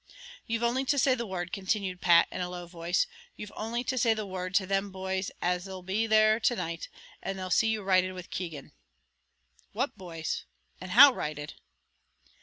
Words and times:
"You've 0.47 0.63
only 0.63 0.83
to 0.85 0.97
say 0.97 1.13
the 1.13 1.27
word," 1.27 1.51
continued 1.53 2.01
Pat, 2.01 2.27
in 2.31 2.41
a 2.41 2.49
low 2.49 2.65
voice, 2.65 3.05
"you've 3.35 3.51
only 3.55 3.83
to 3.83 3.99
say 3.99 4.15
the 4.15 4.25
word 4.25 4.55
to 4.55 4.65
them 4.65 4.89
boys 4.91 5.29
as 5.43 5.67
'll 5.67 5.83
be 5.83 6.07
there 6.07 6.39
to 6.39 6.55
night, 6.55 6.89
and 7.21 7.37
they'll 7.37 7.51
see 7.51 7.67
you 7.67 7.83
righted 7.83 8.13
with 8.13 8.31
Keegan." 8.31 8.71
"What 9.73 9.95
boys 9.99 10.45
and 10.79 10.89
how 10.89 11.13
righted?" 11.13 11.53